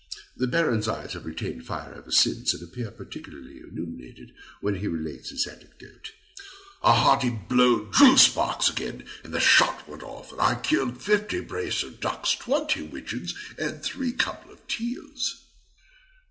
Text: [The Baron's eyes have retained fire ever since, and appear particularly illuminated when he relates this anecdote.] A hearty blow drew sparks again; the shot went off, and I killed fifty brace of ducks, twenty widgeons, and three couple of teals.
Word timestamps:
[The 0.35 0.47
Baron's 0.47 0.87
eyes 0.87 1.13
have 1.13 1.27
retained 1.27 1.63
fire 1.67 1.93
ever 1.93 2.09
since, 2.09 2.55
and 2.55 2.63
appear 2.63 2.89
particularly 2.89 3.59
illuminated 3.59 4.33
when 4.59 4.77
he 4.77 4.87
relates 4.87 5.29
this 5.29 5.45
anecdote.] 5.45 6.13
A 6.81 6.91
hearty 6.93 7.29
blow 7.29 7.85
drew 7.85 8.17
sparks 8.17 8.67
again; 8.67 9.03
the 9.21 9.39
shot 9.39 9.87
went 9.87 10.01
off, 10.01 10.31
and 10.31 10.41
I 10.41 10.55
killed 10.55 10.99
fifty 11.03 11.39
brace 11.39 11.83
of 11.83 11.99
ducks, 11.99 12.33
twenty 12.33 12.81
widgeons, 12.81 13.35
and 13.59 13.83
three 13.83 14.11
couple 14.13 14.51
of 14.51 14.65
teals. 14.67 15.43